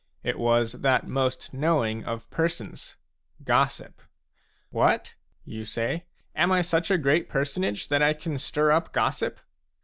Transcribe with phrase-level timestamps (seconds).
[0.23, 2.97] It was that most knowing of persons,—
[3.53, 4.01] gossip.
[4.71, 5.13] a What/'
[5.45, 9.39] you say, "am I such a great personage that I can stir up gossip?"